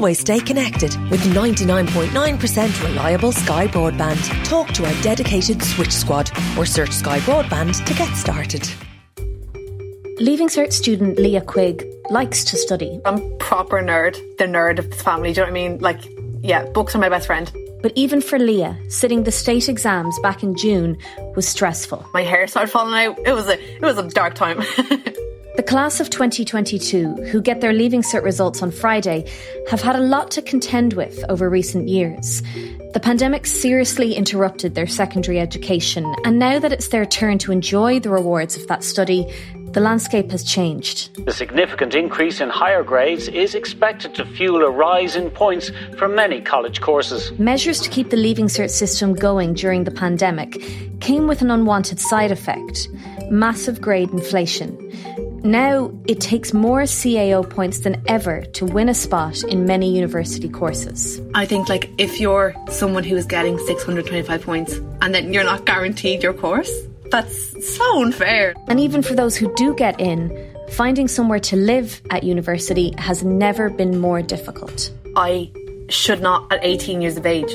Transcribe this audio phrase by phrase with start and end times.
[0.00, 4.44] always stay connected with 99.9% reliable Sky Broadband.
[4.46, 8.66] Talk to our dedicated switch squad or search Sky Broadband to get started.
[10.18, 12.98] Leaving Cert student Leah Quigg likes to study.
[13.04, 15.34] I'm proper nerd, the nerd of the family.
[15.34, 15.78] Do you know what I mean?
[15.80, 16.00] Like,
[16.40, 17.52] yeah, books are my best friend.
[17.82, 20.96] But even for Leah, sitting the state exams back in June
[21.36, 22.08] was stressful.
[22.14, 23.18] My hair started falling out.
[23.26, 24.62] It was a it was a dark time.
[25.56, 29.28] the class of 2022, who get their Leaving Cert results on Friday,
[29.68, 32.42] have had a lot to contend with over recent years.
[32.92, 38.00] The pandemic seriously interrupted their secondary education, and now that it's their turn to enjoy
[38.00, 39.26] the rewards of that study,
[39.72, 41.24] the landscape has changed.
[41.24, 46.08] The significant increase in higher grades is expected to fuel a rise in points for
[46.08, 47.36] many college courses.
[47.38, 50.60] Measures to keep the Leaving Cert system going during the pandemic
[51.00, 52.88] came with an unwanted side effect
[53.30, 54.76] massive grade inflation.
[55.42, 60.50] Now it takes more CAO points than ever to win a spot in many university
[60.50, 61.18] courses.
[61.34, 65.64] I think like if you're someone who is getting 625 points and then you're not
[65.64, 66.70] guaranteed your course,
[67.10, 68.54] that's so unfair.
[68.68, 70.30] And even for those who do get in,
[70.72, 74.92] finding somewhere to live at university has never been more difficult.
[75.16, 75.50] I
[75.88, 77.52] should not, at 18 years of age,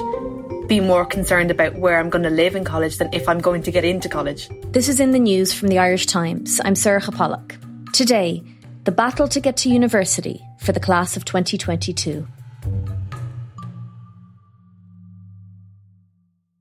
[0.68, 3.62] be more concerned about where I'm going to live in college than if I'm going
[3.62, 4.50] to get into college.
[4.72, 6.60] This is in the news from the Irish Times.
[6.66, 7.62] I'm Sorcha Pollak.
[7.96, 8.44] Today,
[8.84, 12.28] the battle to get to university for the class of 2022.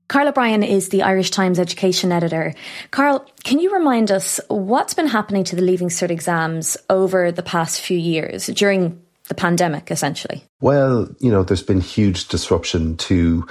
[0.07, 2.53] Carl O'Brien is the Irish Times education editor.
[2.91, 7.43] Carl, can you remind us what's been happening to the Leaving Cert exams over the
[7.43, 10.45] past few years during the pandemic, essentially?
[10.61, 13.45] Well, you know, there's been huge disruption to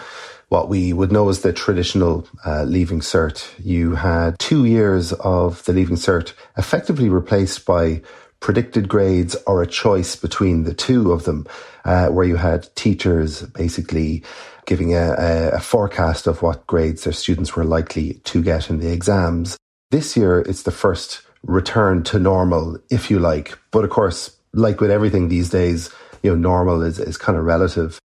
[0.55, 3.45] what we would know as the traditional uh, Leaving Cert.
[3.59, 8.03] You had two years of the Leaving Cert effectively replaced by
[8.39, 11.45] predicted grades or a choice between the two of them,
[11.85, 14.23] uh, where you had teachers basically
[14.65, 18.93] giving a, a, forecast of what grades their students were likely to get in the
[18.93, 19.57] exams.
[19.91, 23.59] This year, it's the first return to normal, if you like.
[23.73, 25.91] But of course, like with everything these days,
[26.23, 27.99] you know, normal is, is kind of relative.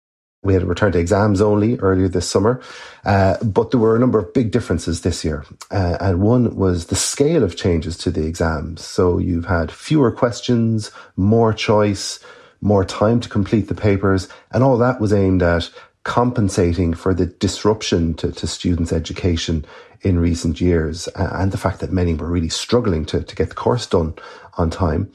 [0.47, 2.61] We had returned to exams only earlier this summer,
[3.05, 5.45] uh, but there were a number of big differences this year.
[5.73, 8.85] Uh, and one was the scale of changes to the exams.
[8.85, 12.21] So you've had fewer questions, more choice,
[12.61, 15.69] more time to complete the papers, and all that was aimed at
[16.05, 19.65] compensating for the disruption to, to students' education
[20.03, 23.57] in recent years and the fact that many were really struggling to, to get the
[23.57, 24.15] course done
[24.57, 25.11] on time.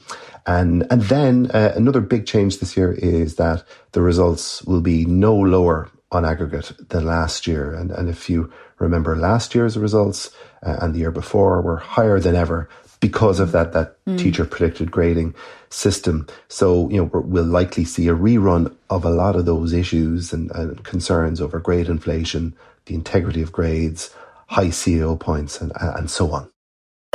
[0.46, 5.04] And, and then uh, another big change this year is that the results will be
[5.04, 7.74] no lower on aggregate than last year.
[7.74, 10.30] And, and if you remember last year's results
[10.62, 12.68] uh, and the year before were higher than ever
[13.00, 14.18] because of that, that mm.
[14.18, 15.34] teacher predicted grading
[15.70, 16.26] system.
[16.48, 20.50] So, you know, we'll likely see a rerun of a lot of those issues and,
[20.52, 22.54] and concerns over grade inflation,
[22.86, 24.14] the integrity of grades,
[24.46, 26.50] high CAO points, and, and so on.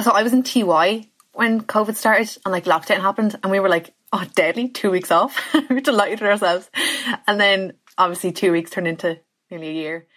[0.02, 3.70] So I was in TY when COVID started and like lockdown happened, and we were
[3.70, 5.40] like, oh, deadly, two weeks off.
[5.70, 6.70] we were delighted with ourselves.
[7.28, 9.20] And then obviously two weeks turned into
[9.52, 10.08] nearly a year.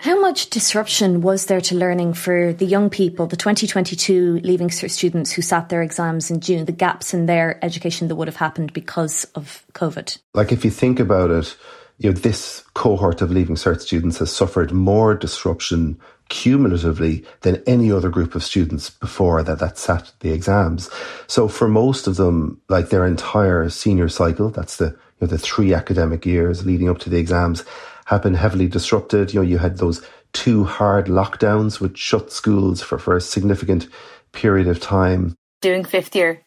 [0.00, 4.92] How much disruption was there to learning for the young people, the 2022 Leaving Cert
[4.92, 8.36] students who sat their exams in June, the gaps in their education that would have
[8.36, 10.16] happened because of COVID?
[10.34, 11.56] Like, if you think about it,
[11.98, 15.98] you know, this cohort of Leaving Cert students has suffered more disruption
[16.28, 20.90] cumulatively than any other group of students before that, that sat the exams.
[21.26, 25.38] So for most of them, like their entire senior cycle, that's the, you know, the
[25.38, 27.64] three academic years leading up to the exams,
[28.06, 29.34] have been heavily disrupted.
[29.34, 33.88] You know, you had those two hard lockdowns which shut schools for, for a significant
[34.32, 35.34] period of time.
[35.60, 36.42] Doing fifth year,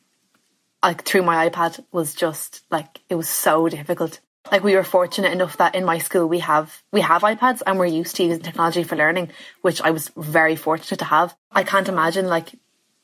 [0.81, 4.21] like through my iPad was just like it was so difficult.
[4.51, 7.77] Like we were fortunate enough that in my school we have we have iPads and
[7.77, 9.29] we're used to using technology for learning,
[9.61, 11.35] which I was very fortunate to have.
[11.51, 12.57] I can't imagine like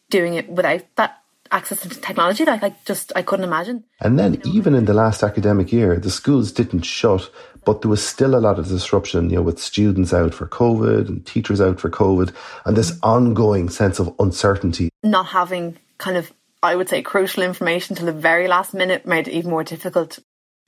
[0.10, 1.22] doing it without that
[1.52, 3.84] access to technology like I just I couldn't imagine.
[4.02, 7.30] And then even in the last academic year, the schools didn't shut,
[7.66, 11.08] but there was still a lot of disruption, you know, with students out for COVID
[11.08, 12.34] and teachers out for COVID
[12.66, 14.90] and this ongoing sense of uncertainty.
[15.04, 16.32] Not having kind of,
[16.64, 20.20] I would say, crucial information till the very last minute made it even more difficult.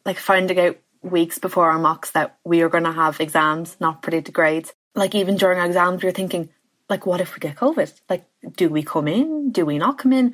[0.06, 4.02] Like finding out weeks before our mocks that we are going to have exams, not
[4.02, 4.74] predicted grades.
[4.96, 6.50] Like even during our exams, we were thinking,
[6.90, 7.94] like, what if we get COVID?
[8.10, 8.26] Like,
[8.56, 9.52] do we come in?
[9.52, 10.34] Do we not come in?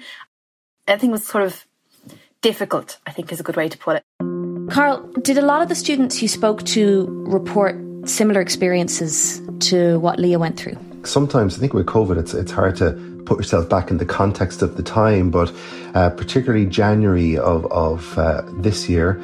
[0.88, 1.66] Everything was sort of
[2.42, 4.04] difficult, I think is a good way to put it.
[4.72, 7.76] Carl, did a lot of the students you spoke to report
[8.08, 10.78] similar experiences to what Leah went through?
[11.04, 12.94] Sometimes I think with COVID, it's it's hard to
[13.26, 15.52] put yourself back in the context of the time, but
[15.94, 19.22] uh, particularly January of of uh, this year,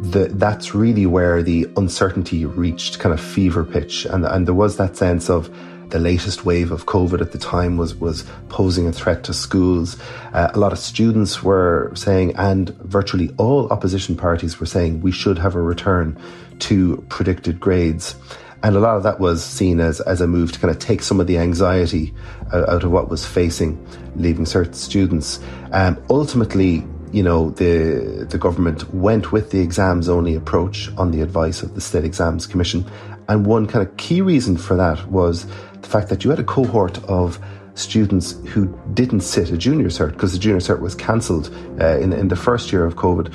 [0.00, 4.04] the, that's really where the uncertainty reached kind of fever pitch.
[4.06, 5.50] And, and there was that sense of
[5.90, 9.96] the latest wave of COVID at the time was, was posing a threat to schools.
[10.32, 15.12] Uh, a lot of students were saying, and virtually all opposition parties were saying, we
[15.12, 16.18] should have a return
[16.60, 18.16] to predicted grades.
[18.64, 21.02] And a lot of that was seen as, as a move to kind of take
[21.02, 22.14] some of the anxiety
[22.52, 23.78] out of what was facing
[24.16, 25.38] leaving cert students.
[25.72, 31.20] Um, ultimately, you know, the the government went with the exams only approach on the
[31.20, 32.84] advice of the State Exams Commission.
[33.28, 35.46] And one kind of key reason for that was
[35.80, 37.38] the fact that you had a cohort of
[37.76, 42.12] students who didn't sit a junior cert because the junior cert was cancelled uh, in,
[42.12, 43.32] in the first year of COVID.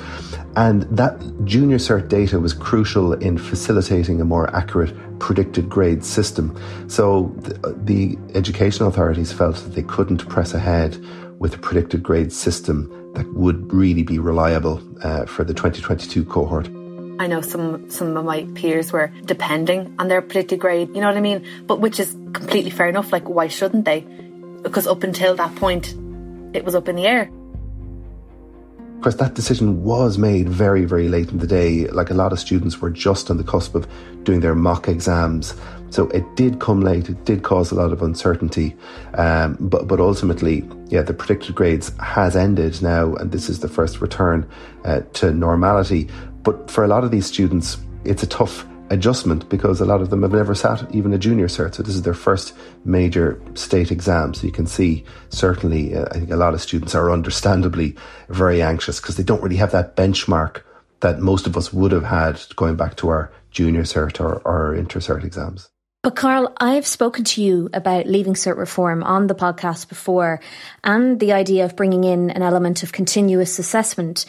[0.56, 6.54] And that junior cert data was crucial in facilitating a more accurate predicted grade system.
[6.88, 11.02] So the, the education authorities felt that they couldn't press ahead
[11.38, 16.68] with a predicted grade system that would really be reliable uh, for the 2022 cohort.
[17.20, 21.08] I know some some of my peers were depending on their predicted grade, you know
[21.08, 21.44] what I mean?
[21.66, 23.12] But which is completely fair enough.
[23.12, 24.00] Like, why shouldn't they?
[24.62, 25.94] Because up until that point,
[26.54, 27.30] it was up in the air.
[29.00, 31.86] Of course, that decision was made very, very late in the day.
[31.86, 33.88] Like a lot of students were just on the cusp of
[34.24, 35.54] doing their mock exams.
[35.88, 37.08] So it did come late.
[37.08, 38.76] It did cause a lot of uncertainty.
[39.14, 43.70] Um, but, but ultimately, yeah, the predicted grades has ended now, and this is the
[43.70, 44.46] first return
[44.84, 46.10] uh, to normality.
[46.42, 50.10] But for a lot of these students, it's a tough adjustment because a lot of
[50.10, 51.74] them have never sat even a junior cert.
[51.74, 52.54] So this is their first
[52.84, 54.34] major state exam.
[54.34, 57.96] So you can see certainly, uh, I think a lot of students are understandably
[58.28, 60.62] very anxious because they don't really have that benchmark
[61.00, 64.74] that most of us would have had going back to our junior cert or, or
[64.74, 65.70] inter cert exams.
[66.02, 70.40] But Carl, I've spoken to you about leaving cert reform on the podcast before
[70.82, 74.24] and the idea of bringing in an element of continuous assessment.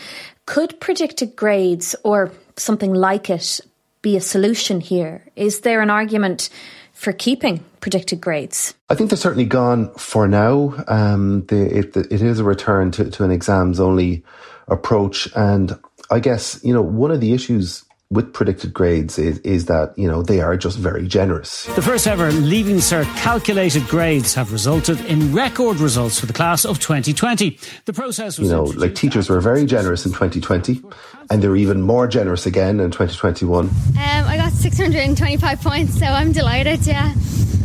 [0.45, 3.61] Could predicted grades or something like it
[4.01, 5.25] be a solution here?
[5.36, 6.50] Is there an argument
[6.94, 8.74] for keeping predicted grades?
[8.89, 10.75] I think they're certainly gone for now.
[10.88, 14.24] Um, it, it is a return to, to an exams only
[14.68, 15.27] approach.
[15.36, 15.77] And
[16.09, 20.05] I guess, you know, one of the issues with predicted grades is, is that, you
[20.05, 21.65] know, they are just very generous.
[21.75, 26.65] The first ever Leaving Cert calculated grades have resulted in record results for the class
[26.65, 27.57] of 2020.
[27.85, 28.49] The process was.
[28.49, 30.81] You know, like teachers were very generous in 2020
[31.29, 33.67] and they're even more generous again in 2021.
[33.67, 37.13] Um, I got 625 points, so I'm delighted, yeah.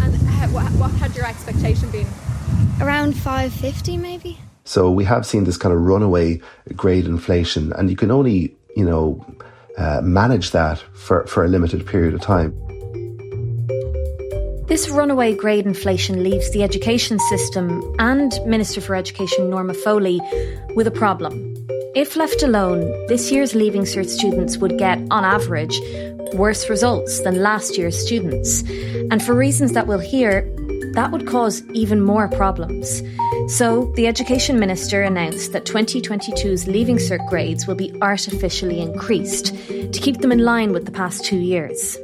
[0.01, 2.07] And what, what had your expectation been?
[2.81, 4.39] Around 550 maybe.
[4.63, 6.41] So we have seen this kind of runaway
[6.77, 9.25] grade inflation and you can only, you know,
[9.77, 12.55] uh, manage that for, for a limited period of time.
[14.67, 20.21] This runaway grade inflation leaves the education system and Minister for Education Norma Foley
[20.75, 21.55] with a problem.
[21.95, 25.81] If left alone, this year's Leaving Cert students would get, on average,
[26.35, 28.63] worse results than last year's students.
[29.11, 30.43] And for reasons that we'll hear,
[30.95, 33.03] that would cause even more problems.
[33.49, 40.01] So, the Education Minister announced that 2022's Leaving Cert grades will be artificially increased to
[40.01, 41.97] keep them in line with the past two years.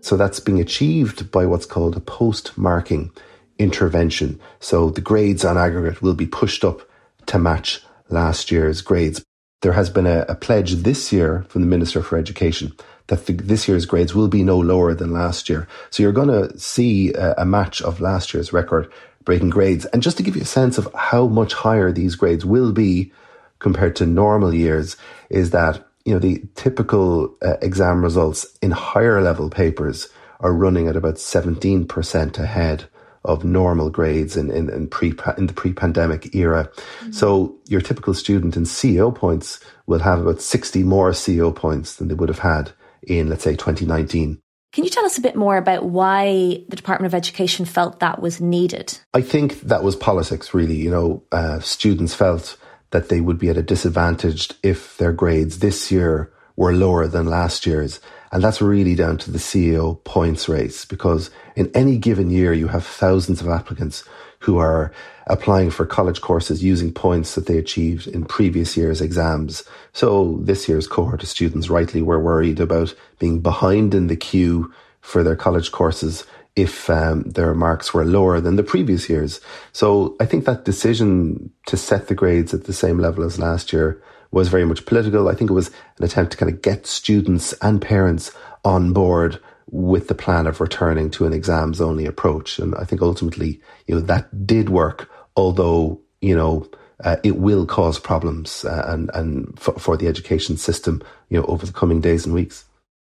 [0.00, 3.10] So, that's being achieved by what's called a post marking
[3.58, 4.40] intervention.
[4.60, 6.88] So, the grades on aggregate will be pushed up
[7.26, 9.24] to match last year's grades.
[9.62, 12.72] There has been a, a pledge this year from the Minister for Education
[13.08, 15.66] that the, this year's grades will be no lower than last year.
[15.90, 18.90] So you're going to see a, a match of last year's record
[19.24, 19.84] breaking grades.
[19.86, 23.12] And just to give you a sense of how much higher these grades will be
[23.58, 24.96] compared to normal years,
[25.30, 30.08] is that you know the typical uh, exam results in higher level papers
[30.40, 32.84] are running at about 17% ahead
[33.24, 36.68] of normal grades in, in, in, pre, in the pre-pandemic era.
[36.74, 37.12] Mm-hmm.
[37.12, 42.08] So your typical student in CAO points will have about 60 more CAO points than
[42.08, 44.41] they would have had in, let's say, 2019.
[44.72, 48.22] Can you tell us a bit more about why the Department of Education felt that
[48.22, 48.98] was needed?
[49.12, 50.76] I think that was politics, really.
[50.76, 52.56] You know, uh, students felt
[52.90, 57.26] that they would be at a disadvantage if their grades this year were lower than
[57.26, 58.00] last year's.
[58.30, 62.68] And that's really down to the CAO points race because in any given year, you
[62.68, 64.04] have thousands of applicants
[64.38, 64.90] who are
[65.26, 69.64] applying for college courses using points that they achieved in previous year's exams.
[69.92, 74.72] So this year's cohort of students rightly were worried about being behind in the queue
[75.00, 76.24] for their college courses
[76.54, 79.40] if um, their marks were lower than the previous years.
[79.72, 83.72] So I think that decision to set the grades at the same level as last
[83.72, 85.28] year was very much political.
[85.28, 88.32] I think it was an attempt to kind of get students and parents
[88.64, 92.58] on board with the plan of returning to an exams only approach.
[92.58, 96.68] And I think ultimately, you know, that did work, although, you know,
[97.04, 101.46] uh, it will cause problems uh, and and for, for the education system, you know,
[101.46, 102.64] over the coming days and weeks.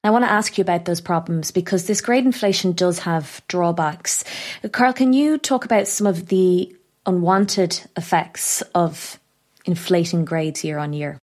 [0.04, 4.22] I want to ask you about those problems because this grade inflation does have drawbacks.
[4.70, 6.74] Carl, can you talk about some of the
[7.06, 9.18] unwanted effects of
[9.64, 11.18] inflating grades year on year?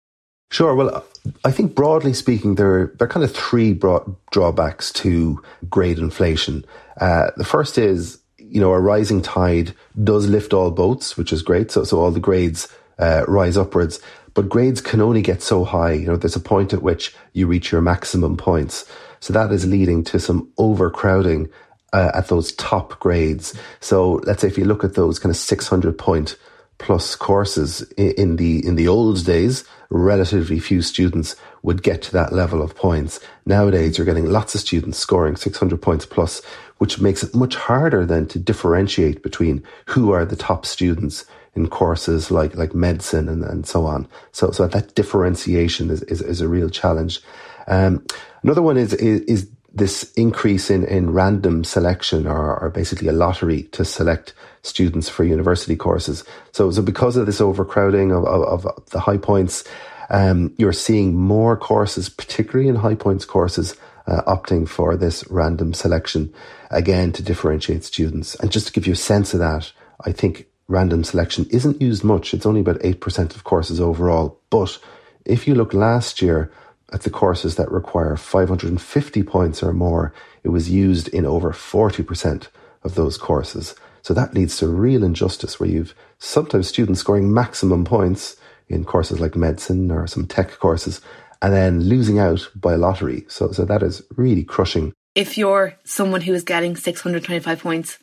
[0.50, 0.74] Sure.
[0.74, 1.04] Well,
[1.44, 6.64] I think broadly speaking, there, there are kind of three broad drawbacks to grade inflation.
[7.00, 8.18] Uh, the first is,
[8.52, 11.70] you know, a rising tide does lift all boats, which is great.
[11.70, 12.68] So, so all the grades
[12.98, 13.98] uh, rise upwards,
[14.34, 15.92] but grades can only get so high.
[15.92, 18.84] You know, there's a point at which you reach your maximum points.
[19.20, 21.48] So that is leading to some overcrowding
[21.94, 23.54] uh, at those top grades.
[23.80, 26.36] So let's say if you look at those kind of 600 point
[26.78, 32.32] plus courses in the in the old days, relatively few students would get to that
[32.32, 33.20] level of points.
[33.46, 36.42] Nowadays, you're getting lots of students scoring 600 points plus,
[36.82, 41.24] which makes it much harder then to differentiate between who are the top students
[41.54, 44.08] in courses like like medicine and, and so on.
[44.32, 47.20] So so that differentiation is is, is a real challenge.
[47.68, 48.04] Um,
[48.42, 53.12] another one is, is, is this increase in, in random selection or, or basically a
[53.12, 56.24] lottery to select students for university courses.
[56.50, 59.62] So, so because of this overcrowding of, of, of the high points,
[60.10, 65.74] um, you're seeing more courses, particularly in high points courses, uh, opting for this random
[65.74, 66.32] selection
[66.70, 68.34] again to differentiate students.
[68.36, 69.72] And just to give you a sense of that,
[70.04, 72.34] I think random selection isn't used much.
[72.34, 74.40] It's only about 8% of courses overall.
[74.50, 74.78] But
[75.24, 76.50] if you look last year,
[76.92, 80.12] at the courses that require 550 points or more,
[80.44, 82.48] it was used in over 40%
[82.84, 83.74] of those courses.
[84.02, 88.36] So that leads to real injustice where you've sometimes students scoring maximum points
[88.68, 91.00] in courses like medicine or some tech courses
[91.42, 93.26] and then losing out by lottery.
[93.28, 94.94] So, so that is really crushing.
[95.14, 97.98] If you're someone who is getting 625 points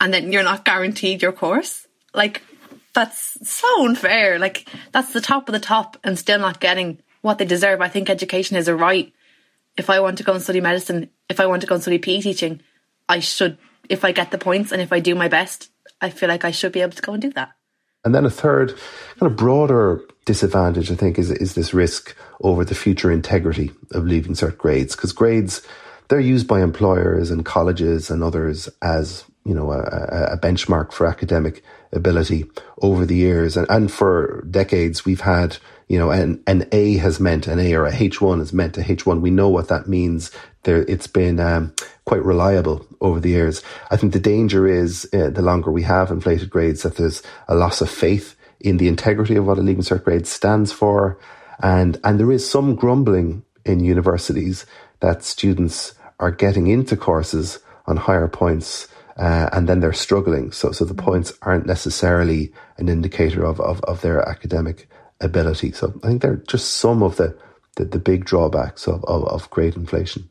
[0.00, 2.42] and then you're not guaranteed your course, like
[2.92, 4.38] that's so unfair.
[4.38, 7.80] Like that's the top of the top and still not getting what they deserve.
[7.80, 9.12] I think education is a right.
[9.76, 11.98] If I want to go and study medicine, if I want to go and study
[11.98, 12.60] PE teaching,
[13.08, 13.58] I should,
[13.88, 15.70] if I get the points and if I do my best,
[16.00, 17.55] I feel like I should be able to go and do that.
[18.06, 18.72] And then a third,
[19.18, 24.04] kind of broader disadvantage, I think, is is this risk over the future integrity of
[24.04, 24.94] leaving cert grades.
[24.94, 25.60] Because grades
[26.08, 31.04] they're used by employers and colleges and others as you know a, a benchmark for
[31.04, 32.44] academic ability
[32.80, 33.56] over the years.
[33.56, 35.58] And, and for decades we've had
[35.88, 38.80] you know, an, an A has meant an A or a H1 has meant a
[38.80, 39.20] H1.
[39.20, 40.30] We know what that means.
[40.64, 41.74] There, it's been um,
[42.04, 43.62] quite reliable over the years.
[43.90, 47.54] I think the danger is uh, the longer we have inflated grades that there's a
[47.54, 51.18] loss of faith in the integrity of what a leaving cert grade stands for.
[51.60, 54.66] And, and there is some grumbling in universities
[55.00, 60.52] that students are getting into courses on higher points uh, and then they're struggling.
[60.52, 64.88] So, so the points aren't necessarily an indicator of, of, of their academic
[65.20, 65.72] ability.
[65.72, 67.36] So I think they're just some of the,
[67.76, 70.28] the, the big drawbacks of, of, of grade inflation.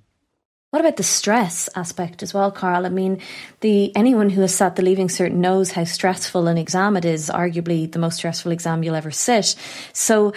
[0.71, 2.85] What about the stress aspect as well, Carl?
[2.85, 3.21] I mean,
[3.61, 7.29] the anyone who has sat the Leaving Cert knows how stressful an exam it is,
[7.29, 9.55] arguably the most stressful exam you'll ever sit.
[9.93, 10.33] So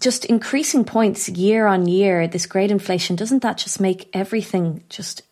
[0.00, 5.22] just increasing points year on year, this grade inflation, doesn't that just make everything just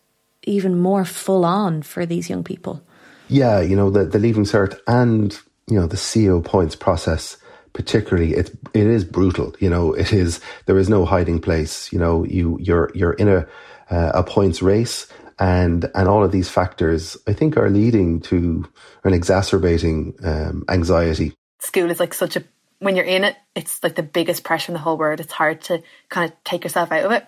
[0.43, 2.83] even more full on for these young people?
[3.29, 7.37] Yeah, you know, the, the Leaving Cert and, you know, the CAO points process
[7.73, 11.99] particularly it it is brutal you know it is there is no hiding place you
[11.99, 13.47] know you you're you're in a
[13.89, 15.07] uh, a points race
[15.39, 18.63] and and all of these factors i think are leading to
[19.03, 21.33] an exacerbating um, anxiety.
[21.59, 22.43] School is like such a
[22.79, 25.19] when you're in it it's like the biggest pressure in the whole world.
[25.19, 27.25] It's hard to kind of take yourself out of it.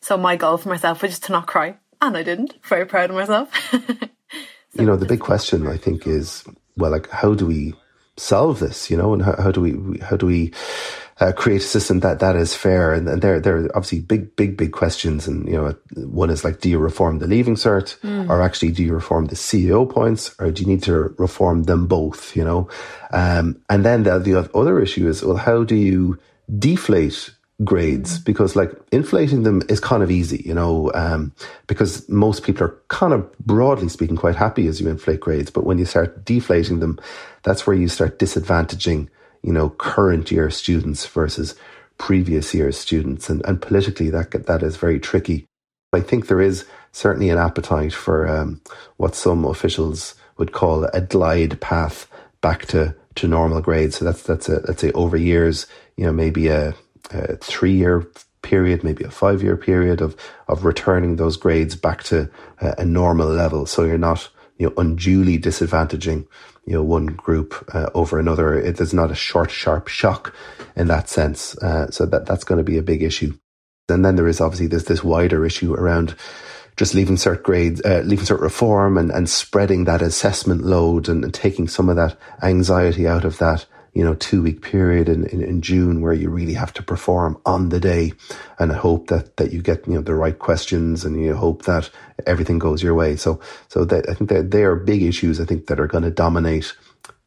[0.00, 2.54] So my goal for myself was just to not cry and i didn't.
[2.64, 3.50] Very proud of myself.
[4.74, 6.44] So you know the big question i think is
[6.76, 7.72] well like how do we
[8.18, 10.52] solve this, you know, and how, how do we, how do we,
[11.20, 12.92] uh, create a system that that is fair.
[12.92, 15.26] And, and there, there are obviously big, big, big questions.
[15.26, 15.74] And, you know,
[16.06, 18.28] one is like, do you reform the leaving cert mm.
[18.28, 21.86] or actually do you reform the CAO points or do you need to reform them
[21.86, 22.68] both, you know?
[23.10, 26.18] Um, and then the, the other issue is, well, how do you
[26.56, 27.30] deflate
[27.64, 31.32] grades because like inflating them is kind of easy, you know, um,
[31.66, 35.50] because most people are kind of broadly speaking quite happy as you inflate grades.
[35.50, 36.98] But when you start deflating them,
[37.42, 39.08] that's where you start disadvantaging,
[39.42, 41.56] you know, current year students versus
[41.98, 43.28] previous year students.
[43.28, 45.44] And, and politically that, that is very tricky.
[45.92, 48.60] I think there is certainly an appetite for um,
[48.98, 52.06] what some officials would call a glide path
[52.40, 53.96] back to, to normal grades.
[53.96, 56.74] So that's, that's a, let's say over years, you know, maybe a,
[57.10, 58.06] a three year
[58.42, 60.16] period, maybe a five year period of,
[60.48, 63.66] of returning those grades back to a, a normal level.
[63.66, 64.28] So you're not,
[64.58, 66.26] you know, unduly disadvantaging,
[66.68, 68.54] you know one group uh, over another.
[68.54, 70.34] It is not a short, sharp shock
[70.76, 71.56] in that sense.
[71.58, 73.36] Uh, so that that's going to be a big issue.
[73.88, 76.14] And then there is obviously there's this wider issue around
[76.76, 81.24] just leaving cert grades, uh, leaving cert reform, and and spreading that assessment load and,
[81.24, 83.64] and taking some of that anxiety out of that
[83.94, 87.40] you know, two week period in, in, in, June where you really have to perform
[87.44, 88.12] on the day
[88.58, 91.62] and I hope that, that you get, you know, the right questions and you hope
[91.62, 91.90] that
[92.26, 93.16] everything goes your way.
[93.16, 96.04] So, so that, I think that they are big issues, I think, that are going
[96.04, 96.74] to dominate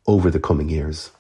[0.08, 1.12] over the coming years.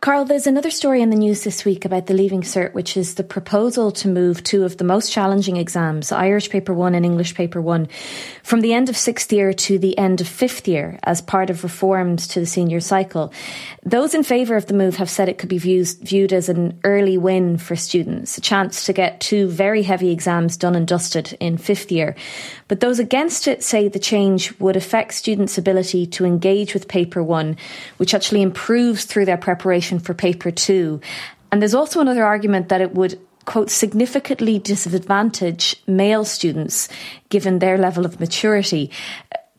[0.00, 3.16] Carl, there's another story in the news this week about the Leaving Cert, which is
[3.16, 7.34] the proposal to move two of the most challenging exams, Irish Paper 1 and English
[7.34, 7.88] Paper 1,
[8.44, 11.64] from the end of sixth year to the end of fifth year as part of
[11.64, 13.32] reforms to the senior cycle.
[13.82, 16.78] Those in favour of the move have said it could be viewed, viewed as an
[16.84, 21.36] early win for students, a chance to get two very heavy exams done and dusted
[21.40, 22.14] in fifth year.
[22.68, 27.20] But those against it say the change would affect students' ability to engage with Paper
[27.20, 27.56] 1,
[27.96, 31.00] which actually improves through their preparation for paper two.
[31.50, 33.18] And there's also another argument that it would
[33.48, 36.86] quote, significantly disadvantage male students
[37.30, 38.90] given their level of maturity.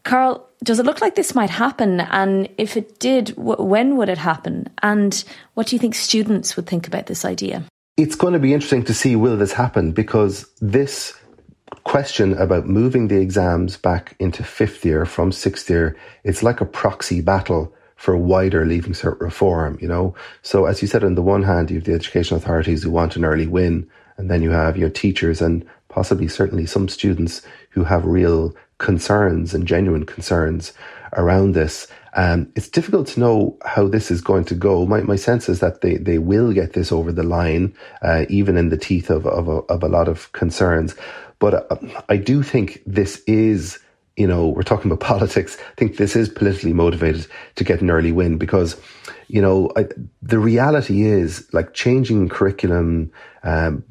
[0.03, 1.99] Carl, does it look like this might happen?
[1.99, 4.69] And if it did, when would it happen?
[4.83, 5.23] And
[5.55, 7.63] what do you think students would think about this idea?
[7.97, 11.13] It's going to be interesting to see will this happen because this
[11.83, 16.65] question about moving the exams back into fifth year from sixth year, it's like a
[16.65, 20.15] proxy battle for wider leaving cert reform, you know.
[20.41, 23.17] So as you said, on the one hand, you have the education authorities who want
[23.17, 27.41] an early win, and then you have your teachers and possibly certainly some students
[27.71, 30.71] who have real concerns and genuine concerns
[31.17, 31.87] around this.
[32.13, 34.85] Um, it's difficult to know how this is going to go.
[34.85, 38.55] My, my sense is that they, they will get this over the line, uh, even
[38.55, 40.95] in the teeth of, of, a, of a lot of concerns.
[41.39, 41.77] But uh,
[42.07, 43.79] I do think this is
[44.19, 45.57] you know, we're talking about politics.
[45.59, 48.79] I think this is politically motivated to get an early win because,
[49.29, 49.85] you know, I,
[50.23, 53.11] the reality is like changing curriculum,
[53.43, 53.83] um,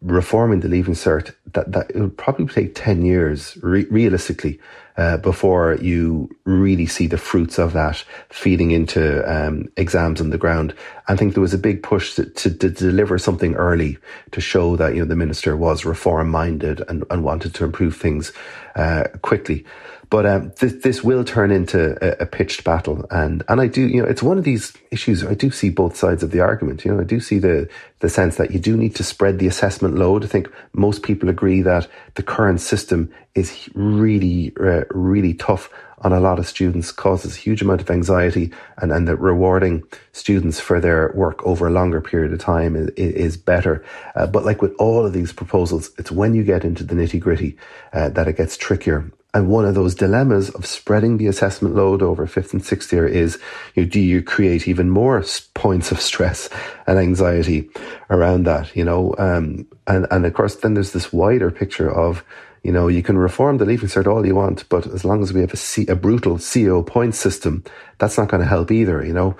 [0.00, 4.60] reforming the leaving cert, that, that it would probably take 10 years re- realistically,
[4.96, 10.38] uh, before you really see the fruits of that feeding into, um, exams on the
[10.38, 10.72] ground.
[11.08, 13.98] I think there was a big push to, to, to deliver something early
[14.30, 17.96] to show that, you know, the minister was reform minded and, and wanted to improve
[17.96, 18.32] things
[18.76, 19.66] uh, quickly.
[20.08, 23.86] But um, this, this will turn into a, a, pitched battle, and and I do,
[23.88, 25.24] you know, it's one of these issues.
[25.24, 26.84] I do see both sides of the argument.
[26.84, 27.68] You know, I do see the
[28.00, 30.22] the sense that you do need to spread the assessment load.
[30.22, 35.70] I think most people agree that the current system is really, uh, really tough
[36.02, 39.82] on a lot of students, causes a huge amount of anxiety, and, and that rewarding
[40.12, 43.84] students for their work over a longer period of time is, is better.
[44.14, 47.18] Uh, but like with all of these proposals, it's when you get into the nitty
[47.18, 47.56] gritty
[47.92, 49.10] uh, that it gets trickier.
[49.36, 53.06] And one of those dilemmas of spreading the assessment load over fifth and sixth year
[53.06, 53.38] is,
[53.74, 55.22] you know, do you create even more
[55.52, 56.48] points of stress
[56.86, 57.68] and anxiety
[58.08, 59.14] around that, you know?
[59.18, 62.24] Um, and, and of course, then there's this wider picture of,
[62.62, 65.34] you know, you can reform the Leaving Cert all you want, but as long as
[65.34, 67.62] we have a, C, a brutal CAO point system,
[67.98, 69.36] that's not going to help either, you know.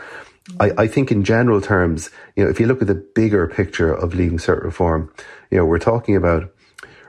[0.60, 3.94] I, I think in general terms, you know, if you look at the bigger picture
[3.94, 5.10] of Leaving Cert reform,
[5.50, 6.52] you know, we're talking about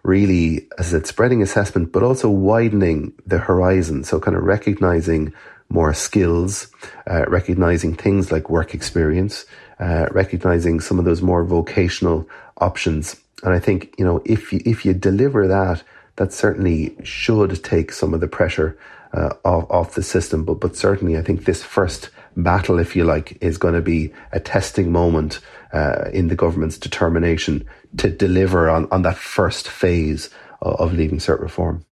[0.07, 4.05] really, as I said, spreading assessment, but also widening the horizon.
[4.05, 5.33] So kind of recognizing
[5.69, 6.71] more skills,
[7.11, 9.45] uh, recognizing things like work experience,
[9.79, 13.17] uh, recognizing some of those more vocational options.
[13.43, 15.83] And I think, you know, if you, if you deliver that,
[16.15, 18.79] that certainly should take some of the pressure
[19.13, 20.45] uh, off, off the system.
[20.45, 24.13] But, but certainly, I think this first battle, if you like, is going to be
[24.31, 25.39] a testing moment
[25.73, 30.29] uh, in the government's determination to deliver on, on that first phase
[30.61, 31.83] of, of leaving cert reform.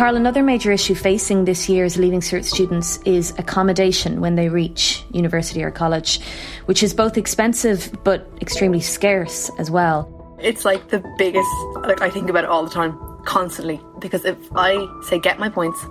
[0.00, 5.04] Carl, another major issue facing this year's Leaving Cert students is accommodation when they reach
[5.12, 6.20] university or college,
[6.64, 10.08] which is both expensive but extremely scarce as well.
[10.40, 11.50] It's like the biggest,
[11.82, 13.78] like I think about it all the time, constantly.
[13.98, 15.84] Because if I say get my points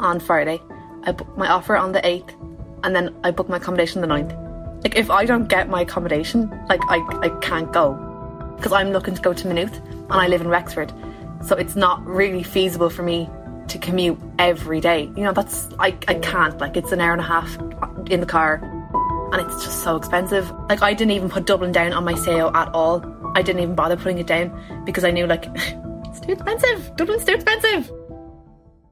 [0.00, 0.60] on Friday,
[1.04, 2.34] I book my offer on the 8th,
[2.84, 4.48] and then I book my accommodation the 9th.
[4.84, 7.94] Like if I don't get my accommodation, like I, I can't go.
[8.56, 10.92] Because I'm looking to go to Maynooth and I live in Wexford.
[11.44, 13.28] So it's not really feasible for me
[13.68, 15.04] to commute every day.
[15.16, 16.58] You know, that's, I, I can't.
[16.58, 17.56] Like, it's an hour and a half
[18.10, 18.60] in the car
[19.32, 20.50] and it's just so expensive.
[20.68, 23.04] Like, I didn't even put Dublin down on my sale at all.
[23.34, 26.96] I didn't even bother putting it down because I knew, like, it's too expensive.
[26.96, 27.92] Dublin's too expensive.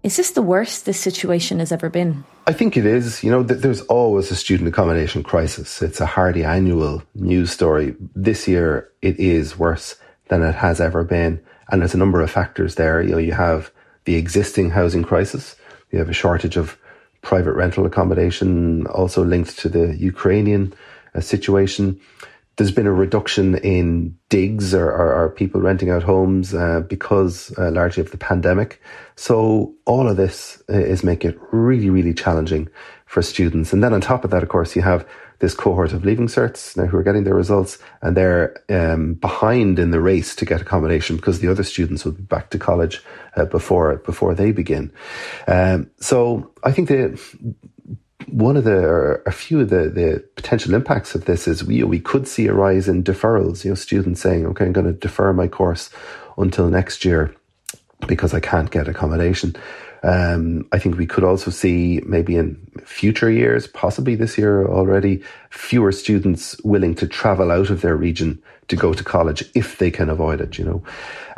[0.06, 2.22] Is this the worst this situation has ever been?
[2.46, 3.24] I think it is.
[3.24, 5.82] You know, there's always a student accommodation crisis.
[5.82, 7.96] It's a hardy annual news story.
[8.14, 9.96] This year, it is worse
[10.28, 11.42] than it has ever been.
[11.72, 13.02] And there's a number of factors there.
[13.02, 13.72] You know, you have
[14.04, 15.56] the existing housing crisis.
[15.90, 16.78] You have a shortage of
[17.22, 20.72] private rental accommodation, also linked to the Ukrainian
[21.16, 22.00] uh, situation.
[22.56, 27.52] There's been a reduction in digs or, or, or people renting out homes uh, because
[27.58, 28.80] uh, largely of the pandemic.
[29.14, 32.68] So all of this uh, is making it really, really challenging
[33.04, 33.72] for students.
[33.72, 35.06] And then on top of that, of course, you have
[35.38, 39.78] this cohort of leaving certs now who are getting their results and they're um, behind
[39.78, 43.02] in the race to get accommodation because the other students will be back to college
[43.36, 44.90] uh, before before they begin.
[45.46, 47.20] Um, so I think that
[48.28, 51.82] one of the or a few of the, the potential impacts of this is we
[51.84, 53.64] we could see a rise in deferrals.
[53.64, 55.90] You know, students saying, "Okay, I'm going to defer my course
[56.36, 57.34] until next year."
[58.06, 59.56] because I can't get accommodation.
[60.06, 65.20] Um, I think we could also see maybe in future years, possibly this year already,
[65.50, 69.90] fewer students willing to travel out of their region to go to college if they
[69.90, 70.82] can avoid it, you know.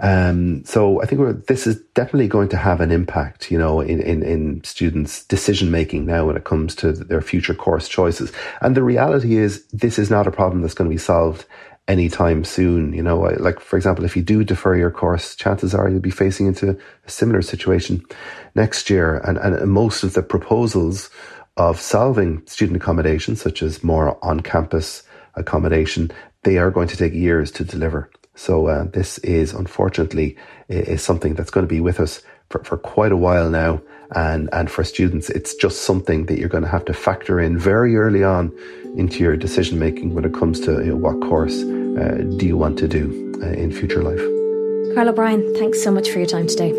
[0.00, 4.00] Um, so I think this is definitely going to have an impact, you know, in,
[4.00, 8.32] in, in students' decision making now when it comes to their future course choices.
[8.60, 11.46] And the reality is this is not a problem that's going to be solved
[11.88, 12.92] anytime soon.
[12.92, 16.10] You know, like for example, if you do defer your course, chances are you'll be
[16.10, 18.04] facing into a similar situation
[18.54, 19.16] next year.
[19.24, 21.10] And, and most of the proposals
[21.56, 25.02] of solving student accommodation, such as more on campus
[25.34, 26.12] accommodation,
[26.44, 28.10] they are going to take years to deliver.
[28.34, 30.36] So uh, this is unfortunately
[30.68, 33.80] is something that's going to be with us for, for quite a while now.
[34.14, 37.58] And, and for students, it's just something that you're going to have to factor in
[37.58, 38.56] very early on
[38.96, 41.62] into your decision making when it comes to you know, what course
[41.98, 44.94] do you want to do uh, in future life.
[44.94, 46.72] Carl O'Brien, thanks so much for your time today.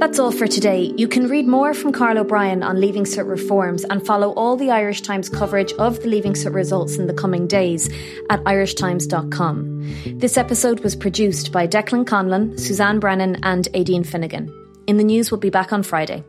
[0.00, 0.94] That's all for today.
[0.96, 4.70] You can read more from Carl O'Brien on Leaving Cert reforms and follow all the
[4.70, 7.90] Irish Times coverage of the Leaving Cert results in the coming days
[8.30, 10.18] at irishtimes.com.
[10.18, 14.50] This episode was produced by Declan Conlon, Suzanne Brennan, and Aideen Finnegan.
[14.86, 16.24] In the news, we'll be back on Friday.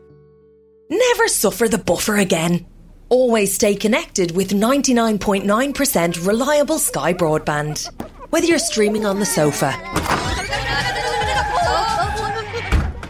[0.90, 2.66] Never suffer the buffer again.
[3.12, 7.92] Always stay connected with 99.9% reliable Sky broadband.
[8.30, 9.74] Whether you're streaming on the sofa,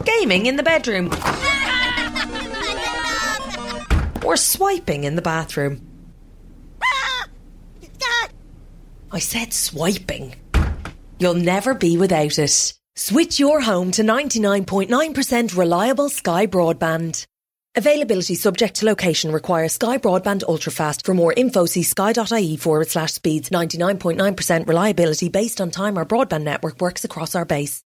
[0.05, 1.07] gaming in the bedroom,
[4.27, 5.87] or swiping in the bathroom.
[9.13, 10.35] I said swiping.
[11.21, 12.75] You'll never be without it.
[12.97, 17.25] Switch your home to 99.9% reliable Sky broadband.
[17.75, 21.07] Availability subject to location requires Sky Broadband Ultrafast.
[21.07, 23.49] For more info, see sky.ie forward slash speeds.
[23.49, 27.81] 99.9% reliability based on time our broadband network works across our base.